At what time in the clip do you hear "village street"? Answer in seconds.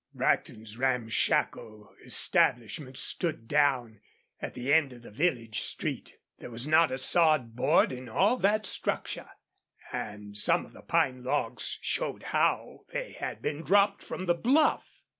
5.11-6.17